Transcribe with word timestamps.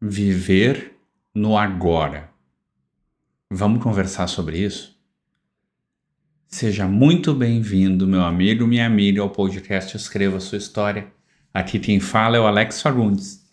Viver 0.00 0.94
no 1.34 1.58
agora. 1.58 2.30
Vamos 3.50 3.82
conversar 3.82 4.28
sobre 4.28 4.56
isso? 4.56 4.96
Seja 6.46 6.86
muito 6.86 7.34
bem-vindo, 7.34 8.06
meu 8.06 8.22
amigo, 8.22 8.64
minha 8.64 8.86
amiga, 8.86 9.20
ao 9.20 9.28
podcast 9.28 9.96
Escreva 9.96 10.38
Sua 10.38 10.56
História. 10.56 11.12
Aqui 11.52 11.80
quem 11.80 11.98
fala 11.98 12.36
é 12.36 12.40
o 12.40 12.46
Alex 12.46 12.80
Fagundes. 12.80 13.44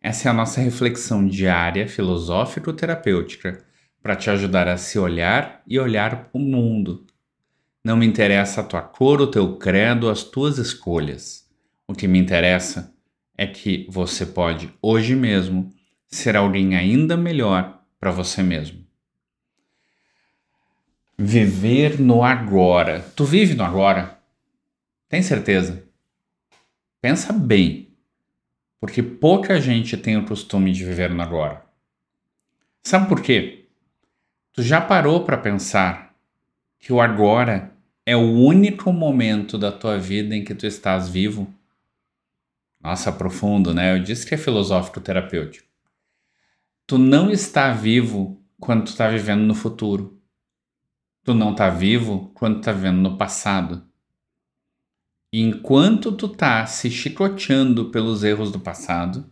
Essa 0.00 0.28
é 0.28 0.30
a 0.30 0.32
nossa 0.32 0.62
reflexão 0.62 1.28
diária, 1.28 1.86
filosófico-terapêutica, 1.86 3.62
para 4.02 4.16
te 4.16 4.30
ajudar 4.30 4.68
a 4.68 4.78
se 4.78 4.98
olhar 4.98 5.62
e 5.66 5.78
olhar 5.78 6.30
o 6.32 6.38
mundo. 6.38 7.04
Não 7.84 7.98
me 7.98 8.06
interessa 8.06 8.62
a 8.62 8.64
tua 8.64 8.80
cor, 8.80 9.20
o 9.20 9.26
teu 9.26 9.58
credo, 9.58 10.08
as 10.08 10.24
tuas 10.24 10.56
escolhas. 10.56 11.46
O 11.86 11.92
que 11.92 12.08
me 12.08 12.18
interessa 12.18 12.90
é 13.36 13.46
que 13.46 13.86
você 13.90 14.24
pode, 14.24 14.72
hoje 14.80 15.14
mesmo, 15.14 15.70
ser 16.10 16.36
alguém 16.36 16.74
ainda 16.76 17.16
melhor 17.16 17.82
para 17.98 18.10
você 18.10 18.42
mesmo. 18.42 18.84
Viver 21.16 22.00
no 22.00 22.24
agora. 22.24 23.00
Tu 23.14 23.24
vive 23.24 23.54
no 23.54 23.62
agora? 23.62 24.18
Tem 25.08 25.22
certeza? 25.22 25.84
Pensa 27.00 27.32
bem, 27.32 27.94
porque 28.80 29.02
pouca 29.02 29.60
gente 29.60 29.96
tem 29.96 30.16
o 30.16 30.24
costume 30.26 30.72
de 30.72 30.84
viver 30.84 31.10
no 31.10 31.22
agora. 31.22 31.64
Sabe 32.82 33.08
por 33.08 33.22
quê? 33.22 33.68
Tu 34.52 34.62
já 34.62 34.80
parou 34.80 35.24
para 35.24 35.36
pensar 35.36 36.14
que 36.78 36.92
o 36.92 37.00
agora 37.00 37.72
é 38.04 38.16
o 38.16 38.32
único 38.32 38.92
momento 38.92 39.56
da 39.56 39.70
tua 39.70 39.98
vida 39.98 40.34
em 40.34 40.42
que 40.42 40.54
tu 40.54 40.66
estás 40.66 41.08
vivo? 41.08 41.52
Nossa, 42.80 43.12
profundo, 43.12 43.74
né? 43.74 43.94
Eu 43.94 44.02
disse 44.02 44.26
que 44.26 44.34
é 44.34 44.38
filosófico 44.38 45.00
terapêutico. 45.00 45.69
Tu 46.90 46.98
não 46.98 47.30
está 47.30 47.72
vivo 47.72 48.44
quando 48.58 48.86
tu 48.86 48.88
está 48.88 49.06
vivendo 49.06 49.42
no 49.42 49.54
futuro. 49.54 50.20
Tu 51.22 51.32
não 51.32 51.52
está 51.52 51.70
vivo 51.70 52.32
quando 52.34 52.54
tu 52.54 52.58
está 52.58 52.72
vivendo 52.72 52.98
no 52.98 53.16
passado. 53.16 53.88
E 55.32 55.40
enquanto 55.40 56.10
tu 56.10 56.28
tá 56.28 56.66
se 56.66 56.90
chicoteando 56.90 57.92
pelos 57.92 58.24
erros 58.24 58.50
do 58.50 58.58
passado, 58.58 59.30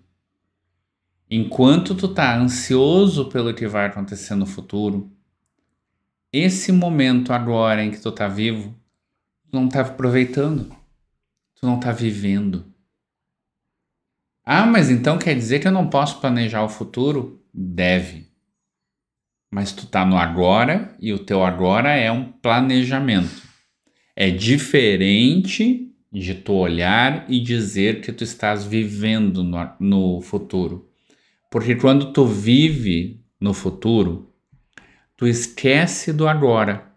enquanto 1.28 1.96
tu 1.96 2.06
tá 2.06 2.36
ansioso 2.36 3.28
pelo 3.28 3.52
que 3.52 3.66
vai 3.66 3.86
acontecer 3.86 4.36
no 4.36 4.46
futuro, 4.46 5.10
esse 6.32 6.70
momento 6.70 7.32
agora 7.32 7.82
em 7.82 7.90
que 7.90 8.00
tu 8.00 8.12
tá 8.12 8.28
vivo, 8.28 8.72
tu 9.50 9.56
não 9.56 9.68
tá 9.68 9.80
aproveitando. 9.80 10.72
Tu 11.56 11.66
não 11.66 11.80
tá 11.80 11.90
vivendo. 11.90 12.72
Ah, 14.44 14.64
mas 14.64 14.88
então 14.90 15.18
quer 15.18 15.34
dizer 15.34 15.58
que 15.58 15.66
eu 15.66 15.72
não 15.72 15.90
posso 15.90 16.20
planejar 16.20 16.62
o 16.62 16.68
futuro? 16.68 17.38
Deve. 17.60 18.28
Mas 19.50 19.72
tu 19.72 19.88
tá 19.88 20.06
no 20.06 20.16
agora 20.16 20.94
e 21.00 21.12
o 21.12 21.18
teu 21.18 21.42
agora 21.42 21.90
é 21.92 22.12
um 22.12 22.30
planejamento. 22.30 23.42
É 24.14 24.30
diferente 24.30 25.92
de 26.12 26.34
tu 26.34 26.52
olhar 26.52 27.28
e 27.28 27.40
dizer 27.40 28.00
que 28.00 28.12
tu 28.12 28.22
estás 28.22 28.64
vivendo 28.64 29.42
no, 29.42 29.58
no 29.80 30.20
futuro. 30.20 30.88
Porque 31.50 31.74
quando 31.74 32.12
tu 32.12 32.24
vive 32.24 33.24
no 33.40 33.52
futuro, 33.52 34.32
tu 35.16 35.26
esquece 35.26 36.12
do 36.12 36.28
agora. 36.28 36.92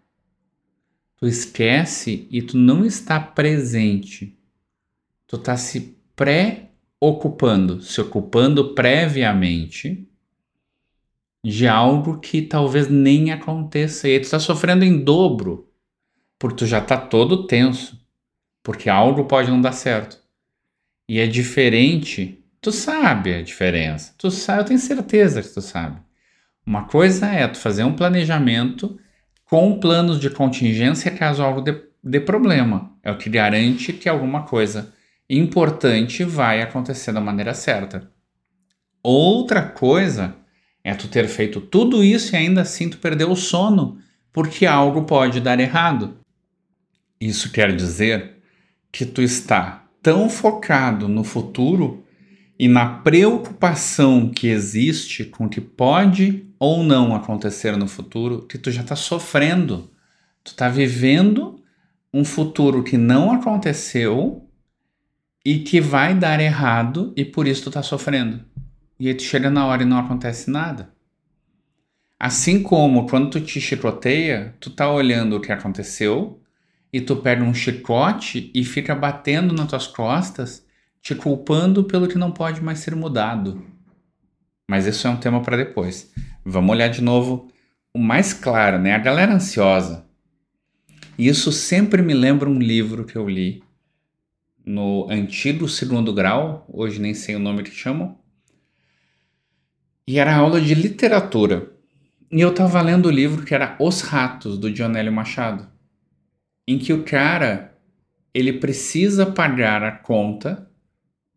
Tu 1.16 1.26
esquece 1.26 2.28
e 2.30 2.40
tu 2.40 2.56
não 2.56 2.84
está 2.84 3.18
presente. 3.18 4.38
Tu 5.26 5.34
está 5.34 5.56
se 5.56 5.98
pré 6.14 6.70
ocupando, 7.00 7.80
se 7.80 8.00
ocupando 8.00 8.74
previamente 8.74 10.08
de 11.44 11.66
algo 11.66 12.18
que 12.18 12.42
talvez 12.42 12.88
nem 12.88 13.32
aconteça. 13.32 14.08
E 14.08 14.18
tu 14.18 14.24
está 14.24 14.38
sofrendo 14.38 14.84
em 14.84 15.02
dobro, 15.02 15.68
porque 16.38 16.56
tu 16.58 16.66
já 16.66 16.78
está 16.78 16.96
todo 16.96 17.46
tenso, 17.46 18.00
porque 18.62 18.88
algo 18.88 19.24
pode 19.24 19.50
não 19.50 19.60
dar 19.60 19.72
certo. 19.72 20.18
E 21.08 21.18
é 21.18 21.26
diferente, 21.26 22.44
tu 22.60 22.70
sabe 22.70 23.34
a 23.34 23.42
diferença, 23.42 24.14
tu 24.16 24.30
sabe, 24.30 24.60
eu 24.60 24.64
tenho 24.66 24.78
certeza 24.78 25.42
que 25.42 25.48
tu 25.48 25.60
sabe. 25.60 26.00
Uma 26.64 26.84
coisa 26.84 27.26
é 27.26 27.46
tu 27.48 27.58
fazer 27.58 27.82
um 27.82 27.96
planejamento 27.96 28.98
com 29.44 29.78
planos 29.80 30.20
de 30.20 30.30
contingência 30.30 31.10
caso 31.10 31.42
algo 31.42 31.60
dê, 31.60 31.82
dê 32.02 32.20
problema. 32.20 32.96
É 33.02 33.10
o 33.10 33.18
que 33.18 33.28
garante 33.28 33.92
que 33.92 34.08
alguma 34.08 34.44
coisa 34.44 34.92
importante 35.28 36.22
vai 36.24 36.62
acontecer 36.62 37.12
da 37.12 37.20
maneira 37.20 37.52
certa. 37.52 38.10
Outra 39.02 39.62
coisa 39.62 40.36
é 40.84 40.94
tu 40.94 41.08
ter 41.08 41.28
feito 41.28 41.60
tudo 41.60 42.02
isso 42.02 42.34
e 42.34 42.36
ainda 42.36 42.62
assim 42.62 42.88
tu 42.88 42.98
perdeu 42.98 43.30
o 43.30 43.36
sono, 43.36 43.98
porque 44.32 44.66
algo 44.66 45.04
pode 45.04 45.40
dar 45.40 45.60
errado. 45.60 46.16
Isso 47.20 47.52
quer 47.52 47.74
dizer 47.74 48.38
que 48.90 49.06
tu 49.06 49.22
está 49.22 49.86
tão 50.02 50.28
focado 50.28 51.08
no 51.08 51.22
futuro 51.22 52.04
e 52.58 52.68
na 52.68 52.86
preocupação 52.86 54.28
que 54.28 54.48
existe 54.48 55.24
com 55.24 55.46
o 55.46 55.48
que 55.48 55.60
pode 55.60 56.46
ou 56.58 56.82
não 56.82 57.14
acontecer 57.14 57.76
no 57.76 57.86
futuro 57.86 58.42
que 58.42 58.58
tu 58.58 58.70
já 58.70 58.82
está 58.82 58.96
sofrendo. 58.96 59.90
Tu 60.44 60.50
está 60.50 60.68
vivendo 60.68 61.62
um 62.12 62.24
futuro 62.24 62.82
que 62.82 62.98
não 62.98 63.32
aconteceu 63.32 64.48
e 65.44 65.60
que 65.60 65.80
vai 65.80 66.14
dar 66.14 66.40
errado 66.40 67.12
e 67.16 67.24
por 67.24 67.46
isso 67.46 67.64
tu 67.64 67.70
tá 67.70 67.82
sofrendo. 67.82 68.44
E 69.02 69.08
aí 69.08 69.14
tu 69.14 69.24
chega 69.24 69.50
na 69.50 69.66
hora 69.66 69.82
e 69.82 69.84
não 69.84 69.98
acontece 69.98 70.48
nada. 70.48 70.94
Assim 72.20 72.62
como 72.62 73.08
quando 73.08 73.30
tu 73.30 73.40
te 73.40 73.60
chicoteia, 73.60 74.54
tu 74.60 74.70
tá 74.70 74.88
olhando 74.88 75.34
o 75.34 75.40
que 75.40 75.50
aconteceu 75.50 76.40
e 76.92 77.00
tu 77.00 77.16
pega 77.16 77.42
um 77.42 77.52
chicote 77.52 78.48
e 78.54 78.62
fica 78.62 78.94
batendo 78.94 79.52
nas 79.54 79.66
tuas 79.66 79.88
costas, 79.88 80.64
te 81.00 81.16
culpando 81.16 81.82
pelo 81.82 82.06
que 82.06 82.16
não 82.16 82.30
pode 82.30 82.62
mais 82.62 82.78
ser 82.78 82.94
mudado. 82.94 83.66
Mas 84.70 84.86
isso 84.86 85.04
é 85.08 85.10
um 85.10 85.16
tema 85.16 85.42
para 85.42 85.56
depois. 85.56 86.12
Vamos 86.44 86.70
olhar 86.70 86.86
de 86.86 87.02
novo 87.02 87.48
o 87.92 87.98
mais 87.98 88.32
claro, 88.32 88.78
né? 88.78 88.94
A 88.94 88.98
galera 88.98 89.34
ansiosa. 89.34 90.06
Isso 91.18 91.50
sempre 91.50 92.02
me 92.02 92.14
lembra 92.14 92.48
um 92.48 92.60
livro 92.60 93.04
que 93.04 93.16
eu 93.16 93.28
li 93.28 93.64
no 94.64 95.08
antigo 95.10 95.68
segundo 95.68 96.14
grau, 96.14 96.64
hoje 96.72 97.00
nem 97.00 97.14
sei 97.14 97.34
o 97.34 97.40
nome 97.40 97.64
que 97.64 97.72
chamam, 97.72 98.21
e 100.06 100.18
era 100.18 100.34
aula 100.34 100.60
de 100.60 100.74
literatura. 100.74 101.72
E 102.30 102.40
eu 102.40 102.50
estava 102.50 102.80
lendo 102.80 103.06
o 103.06 103.10
livro 103.10 103.44
que 103.44 103.54
era 103.54 103.76
Os 103.78 104.00
Ratos, 104.00 104.58
do 104.58 104.70
Dionélio 104.70 105.12
Machado, 105.12 105.68
em 106.66 106.78
que 106.78 106.92
o 106.92 107.02
cara 107.02 107.76
ele 108.32 108.54
precisa 108.54 109.26
pagar 109.26 109.82
a 109.82 109.92
conta 109.92 110.68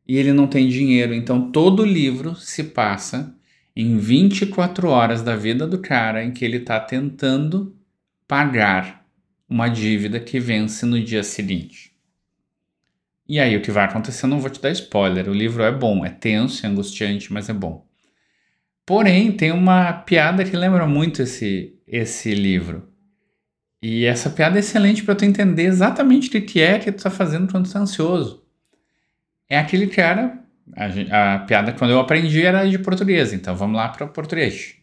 e 0.08 0.18
ele 0.18 0.31
não 0.31 0.48
tem 0.48 0.68
dinheiro. 0.70 1.14
Então 1.14 1.52
todo 1.52 1.81
o 1.81 1.86
livro 1.86 2.36
se 2.36 2.64
passa 2.64 3.36
em 3.75 3.98
24 3.98 4.88
horas 4.88 5.22
da 5.22 5.36
vida 5.36 5.68
do 5.68 5.80
cara 5.80 6.24
em 6.24 6.31
que 6.31 6.46
ele 6.46 6.58
está 6.58 6.80
tentando 6.80 7.75
pagar 8.28 9.06
uma 9.50 9.68
dívida 9.68 10.20
que 10.20 10.40
vence 10.40 10.86
no 10.86 11.02
dia 11.02 11.24
seguinte. 11.24 11.94
E 13.28 13.40
aí 13.40 13.56
o 13.58 13.62
que 13.62 13.72
vai 13.72 13.86
acontecer, 13.86 14.28
não 14.28 14.40
vou 14.40 14.50
te 14.50 14.62
dar 14.62 14.72
spoiler. 14.72 15.28
O 15.28 15.34
livro 15.34 15.64
é 15.64 15.72
bom, 15.72 16.06
é 16.06 16.09
tenso, 16.09 16.66
é 16.66 16.70
angustiante, 16.70 17.34
mas 17.34 17.50
é 17.50 17.54
bom. 17.54 17.86
Porém, 18.85 19.31
tem 19.31 19.51
uma 19.51 19.91
piada 19.94 20.46
que 20.46 20.56
lembra 20.56 20.85
muito 20.85 21.22
esse, 21.22 21.73
esse 21.88 22.35
livro. 22.35 22.88
E 23.81 24.06
essa 24.06 24.29
piada 24.29 24.57
é 24.57 24.59
excelente 24.59 25.03
para 25.03 25.16
tu 25.16 25.25
entender 25.25 25.63
exatamente 25.63 26.35
o 26.35 26.41
que 26.41 26.62
é 26.62 26.79
que 26.79 26.91
tu 26.91 27.03
tá 27.03 27.09
fazendo 27.09 27.51
quando 27.51 27.66
tu 27.68 27.74
tá 27.74 27.79
ansioso. 27.79 28.44
É 29.50 29.57
aquele 29.57 29.88
cara. 29.88 30.40
A, 30.75 31.35
a 31.35 31.40
piada, 31.40 31.74
quando 31.74 31.91
eu 31.91 32.00
aprendi, 32.00 32.44
era 32.44 32.68
de 32.68 32.79
português, 32.79 33.31
então 33.34 33.56
vamos 33.56 33.77
lá 33.77 33.89
para 33.89 34.06
o 34.06 34.10
português. 34.10 34.75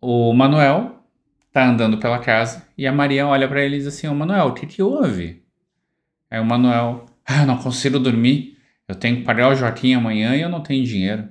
O 0.00 0.32
Manuel 0.32 1.04
tá 1.52 1.68
andando 1.68 1.98
pela 1.98 2.18
casa 2.18 2.66
e 2.76 2.86
a 2.86 2.92
Maria 2.92 3.26
olha 3.26 3.48
para 3.48 3.62
ele 3.62 3.76
e 3.76 3.78
diz 3.78 3.86
assim: 3.88 4.08
Ô 4.08 4.14
Manuel, 4.14 4.46
o 4.46 4.54
que 4.54 4.66
que 4.66 4.82
houve? 4.82 5.44
Aí 6.30 6.40
o 6.40 6.44
Manuel, 6.44 7.06
ah, 7.24 7.46
não 7.46 7.58
consigo 7.58 7.98
dormir. 7.98 8.56
Eu 8.86 8.94
tenho 8.94 9.16
que 9.18 9.22
pagar 9.22 9.48
o 9.50 9.54
Joaquim 9.54 9.94
amanhã 9.94 10.34
e 10.34 10.40
eu 10.42 10.48
não 10.48 10.62
tenho 10.62 10.84
dinheiro. 10.84 11.28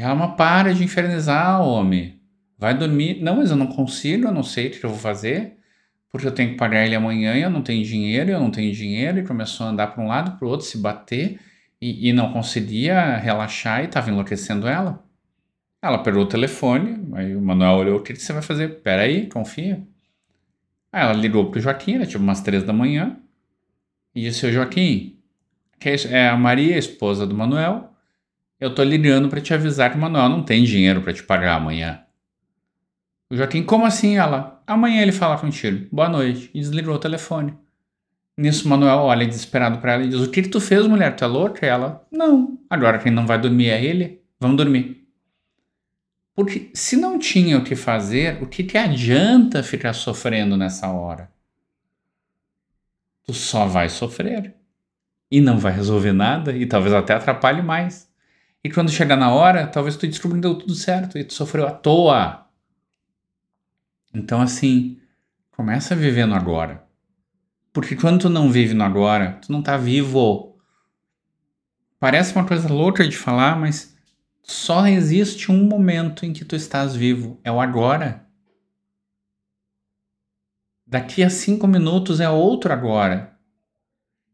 Ela, 0.00 0.28
para 0.28 0.72
de 0.72 0.82
infernizar, 0.82 1.60
homem. 1.60 2.18
Vai 2.58 2.76
dormir. 2.76 3.20
Não, 3.22 3.36
mas 3.36 3.50
eu 3.50 3.56
não 3.56 3.66
consigo, 3.66 4.26
eu 4.26 4.32
não 4.32 4.42
sei 4.42 4.68
o 4.68 4.70
que 4.70 4.84
eu 4.84 4.90
vou 4.90 4.98
fazer. 4.98 5.58
Porque 6.10 6.26
eu 6.26 6.32
tenho 6.32 6.50
que 6.50 6.56
pagar 6.56 6.84
ele 6.84 6.94
amanhã 6.94 7.36
eu 7.36 7.50
não 7.50 7.62
tenho 7.62 7.84
dinheiro, 7.84 8.30
eu 8.30 8.40
não 8.40 8.50
tenho 8.50 8.72
dinheiro. 8.72 9.18
E 9.18 9.22
começou 9.22 9.66
a 9.66 9.70
andar 9.70 9.88
para 9.88 10.02
um 10.02 10.06
lado, 10.06 10.38
para 10.38 10.46
o 10.46 10.50
outro, 10.50 10.66
se 10.66 10.78
bater. 10.78 11.38
E, 11.80 12.08
e 12.08 12.12
não 12.12 12.32
conseguia 12.32 13.16
relaxar 13.16 13.82
e 13.82 13.84
estava 13.86 14.10
enlouquecendo 14.10 14.66
ela. 14.66 15.04
Ela 15.82 15.98
pegou 15.98 16.22
o 16.22 16.28
telefone, 16.28 17.08
aí 17.14 17.34
o 17.34 17.40
Manuel 17.40 17.72
olhou, 17.72 17.98
o 17.98 18.02
que 18.02 18.14
você 18.14 18.32
vai 18.32 18.42
fazer? 18.42 18.80
Peraí, 18.82 19.28
confia. 19.28 19.82
Aí 20.92 21.02
ela 21.02 21.12
ligou 21.12 21.50
pro 21.50 21.60
Joaquim, 21.60 21.94
era 21.94 22.06
tipo 22.06 22.22
umas 22.22 22.40
três 22.42 22.64
da 22.64 22.72
manhã. 22.72 23.16
E 24.14 24.22
disse, 24.22 24.50
Joaquim, 24.52 25.18
que 25.78 25.88
é, 25.88 25.94
é 26.10 26.28
a 26.28 26.36
Maria, 26.36 26.74
a 26.74 26.78
esposa 26.78 27.26
do 27.26 27.34
Manuel, 27.34 27.89
Eu 28.60 28.74
tô 28.74 28.82
ligando 28.82 29.30
para 29.30 29.40
te 29.40 29.54
avisar 29.54 29.90
que 29.90 29.96
o 29.96 30.00
Manuel 30.00 30.28
não 30.28 30.42
tem 30.42 30.62
dinheiro 30.62 31.00
para 31.00 31.14
te 31.14 31.22
pagar 31.22 31.56
amanhã. 31.56 32.04
O 33.30 33.34
Joaquim, 33.34 33.62
como 33.62 33.86
assim? 33.86 34.18
Ela, 34.18 34.62
amanhã 34.66 35.00
ele 35.00 35.12
fala 35.12 35.38
contigo. 35.38 35.88
Boa 35.90 36.10
noite. 36.10 36.50
E 36.52 36.60
desligou 36.60 36.94
o 36.94 36.98
telefone. 36.98 37.54
Nisso, 38.36 38.68
Manuel 38.68 38.98
olha 38.98 39.26
desesperado 39.26 39.78
para 39.78 39.94
ela 39.94 40.04
e 40.04 40.08
diz: 40.08 40.20
O 40.20 40.30
que, 40.30 40.42
que 40.42 40.48
tu 40.48 40.60
fez, 40.60 40.86
mulher? 40.86 41.16
Tu 41.16 41.24
é 41.24 41.26
louca? 41.26 41.64
E 41.64 41.68
ela: 41.68 42.06
Não. 42.12 42.58
Agora 42.68 42.98
quem 42.98 43.10
não 43.10 43.26
vai 43.26 43.40
dormir 43.40 43.70
é 43.70 43.82
ele. 43.82 44.22
Vamos 44.38 44.58
dormir. 44.58 45.06
Porque 46.34 46.70
se 46.74 46.96
não 46.96 47.18
tinha 47.18 47.58
o 47.58 47.64
que 47.64 47.74
fazer, 47.74 48.42
o 48.42 48.46
que 48.46 48.62
te 48.62 48.76
adianta 48.76 49.62
ficar 49.62 49.92
sofrendo 49.94 50.56
nessa 50.56 50.88
hora? 50.88 51.30
Tu 53.24 53.32
só 53.32 53.66
vai 53.66 53.88
sofrer. 53.88 54.54
E 55.30 55.40
não 55.40 55.58
vai 55.58 55.72
resolver 55.72 56.12
nada 56.12 56.56
e 56.56 56.66
talvez 56.66 56.92
até 56.92 57.14
atrapalhe 57.14 57.62
mais. 57.62 58.09
E 58.62 58.70
quando 58.70 58.90
chegar 58.90 59.16
na 59.16 59.32
hora, 59.32 59.66
talvez 59.66 59.96
tu 59.96 60.06
descubra 60.06 60.36
que 60.36 60.42
deu 60.42 60.58
tudo 60.58 60.74
certo 60.74 61.16
e 61.16 61.24
tu 61.24 61.32
sofreu 61.32 61.66
à 61.66 61.70
toa. 61.70 62.46
Então, 64.12 64.40
assim, 64.40 65.00
começa 65.50 65.96
vivendo 65.96 66.34
agora. 66.34 66.86
Porque 67.72 67.96
quando 67.96 68.22
tu 68.22 68.28
não 68.28 68.50
vive 68.50 68.74
no 68.74 68.84
agora, 68.84 69.38
tu 69.40 69.52
não 69.52 69.62
tá 69.62 69.76
vivo. 69.76 70.58
Parece 71.98 72.34
uma 72.34 72.46
coisa 72.46 72.72
louca 72.72 73.06
de 73.08 73.16
falar, 73.16 73.58
mas 73.58 73.96
só 74.42 74.86
existe 74.86 75.50
um 75.50 75.64
momento 75.64 76.26
em 76.26 76.32
que 76.32 76.44
tu 76.44 76.56
estás 76.56 76.94
vivo. 76.94 77.40
É 77.44 77.52
o 77.52 77.60
agora. 77.60 78.26
Daqui 80.86 81.22
a 81.22 81.30
cinco 81.30 81.66
minutos 81.68 82.20
é 82.20 82.28
outro 82.28 82.72
agora. 82.72 83.38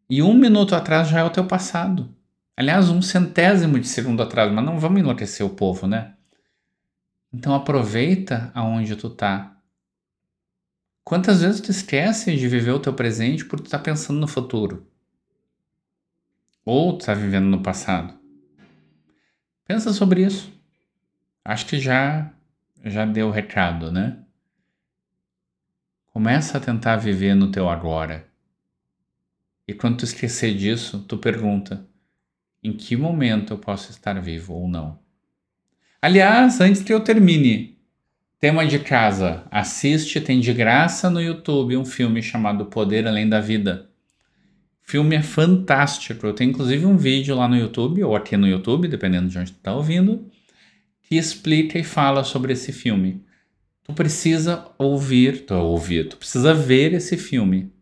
E 0.09 0.23
um 0.23 0.33
minuto 0.33 0.75
atrás 0.75 1.09
já 1.09 1.21
é 1.21 1.25
o 1.25 1.31
teu 1.31 1.47
passado. 1.47 2.15
Aliás, 2.57 2.89
um 2.89 3.03
centésimo 3.03 3.79
de 3.79 3.87
segundo 3.87 4.23
atrás, 4.23 4.51
mas 4.51 4.65
não 4.65 4.81
vamos 4.81 5.01
enlouquecer 5.01 5.45
o 5.45 5.51
povo, 5.51 5.87
né? 5.87 6.15
Então 7.31 7.55
aproveita 7.55 8.51
aonde 8.55 8.97
tu 8.97 9.11
tá. 9.11 9.61
Quantas 11.05 11.43
vezes 11.43 11.61
tu 11.61 11.71
esquece 11.71 12.35
de 12.35 12.49
viver 12.49 12.71
o 12.71 12.81
teu 12.81 12.95
presente 12.95 13.45
porque 13.45 13.65
tu 13.65 13.71
tá 13.71 13.79
pensando 13.79 14.19
no 14.19 14.27
futuro? 14.27 14.91
Ou 16.65 16.97
tu 16.97 17.05
tá 17.05 17.15
vivendo 17.15 17.45
no 17.45 17.63
passado? 17.63 18.19
Pensa 19.67 19.93
sobre 19.93 20.25
isso. 20.25 20.51
Acho 21.45 21.67
que 21.67 21.79
já 21.79 22.33
já 22.83 23.05
deu 23.05 23.29
o 23.29 23.33
recado, 23.33 23.93
né? 23.93 24.25
Começa 26.07 26.57
a 26.57 26.61
tentar 26.61 26.97
viver 26.97 27.35
no 27.35 27.51
teu 27.51 27.69
agora. 27.69 28.27
E 29.69 29.75
quando 29.75 29.99
tu 29.99 30.05
esquecer 30.05 30.57
disso, 30.57 31.05
tu 31.07 31.19
pergunta: 31.19 31.87
em 32.67 32.73
que 32.73 32.97
momento 32.97 33.53
eu 33.53 33.59
posso 33.59 33.91
estar 33.91 34.21
vivo 34.21 34.55
ou 34.55 34.69
não? 34.69 34.99
Aliás, 36.01 36.61
antes 36.61 36.83
que 36.83 36.93
eu 36.93 37.01
termine, 37.01 37.77
Tema 38.39 38.67
de 38.67 38.79
casa: 38.79 39.45
assiste, 39.51 40.21
tem 40.21 40.41
de 40.41 40.53
graça 40.53 41.09
no 41.09 41.23
YouTube 41.23 41.77
um 41.77 41.85
filme 41.85 42.23
chamado 42.23 42.67
Poder 42.67 43.07
Além 43.07 43.29
da 43.29 43.41
Vida. 43.41 43.89
O 44.87 44.91
filme 44.91 45.17
é 45.17 45.23
fantástico. 45.23 46.27
Eu 46.27 46.35
tenho 46.35 46.51
inclusive 46.51 46.85
um 46.85 46.99
vídeo 46.99 47.35
lá 47.35 47.49
no 47.49 47.57
YouTube, 47.57 48.05
ou 48.05 48.15
aqui 48.15 48.37
no 48.37 48.47
YouTube, 48.47 48.89
dependendo 48.89 49.29
de 49.29 49.39
onde 49.39 49.53
tu 49.53 49.57
está 49.57 49.75
ouvindo, 49.75 50.31
que 51.03 51.17
explica 51.17 51.79
e 51.79 51.83
fala 51.83 52.23
sobre 52.25 52.53
esse 52.53 52.73
filme. 52.73 53.25
Tu 53.83 53.95
precisa 53.95 54.67
ouvir, 54.79 55.47
tu 55.47 55.55
ouvir, 55.55 56.09
tu 56.09 56.19
precisa 56.19 56.53
ver 56.53 56.93
esse 56.93 57.17
filme. 57.17 57.73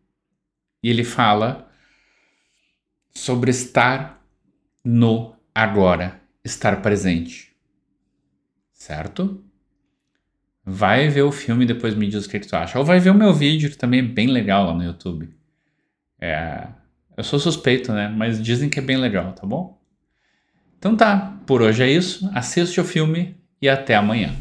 E 0.82 0.88
ele 0.88 1.02
fala 1.02 1.69
sobre 3.12 3.50
estar 3.50 4.23
no 4.84 5.34
agora, 5.54 6.20
estar 6.44 6.82
presente. 6.82 7.54
Certo? 8.72 9.42
Vai 10.64 11.08
ver 11.08 11.22
o 11.22 11.32
filme 11.32 11.64
e 11.64 11.69
depois 11.69 11.94
me 11.94 12.08
diz 12.08 12.26
o 12.26 12.28
que, 12.28 12.40
que 12.40 12.46
tu 12.46 12.56
acha. 12.56 12.78
Ou 12.78 12.84
vai 12.84 13.00
ver 13.00 13.10
o 13.10 13.14
meu 13.14 13.32
vídeo, 13.32 13.70
que 13.70 13.76
também 13.76 14.00
é 14.00 14.02
bem 14.02 14.26
legal 14.26 14.66
lá 14.66 14.75
no 14.75 14.84
YouTube. 14.84 15.34
É, 16.20 16.69
eu 17.16 17.25
sou 17.25 17.38
suspeito, 17.38 17.92
né? 17.92 18.08
Mas 18.08 18.42
dizem 18.42 18.69
que 18.69 18.78
é 18.78 18.82
bem 18.82 18.96
legal, 18.96 19.32
tá 19.32 19.46
bom? 19.46 19.81
Então 20.78 20.96
tá, 20.96 21.38
por 21.46 21.62
hoje 21.62 21.82
é 21.82 21.90
isso. 21.90 22.31
Assiste 22.34 22.81
o 22.81 22.84
filme 22.84 23.36
e 23.60 23.69
até 23.69 23.94
amanhã. 23.94 24.34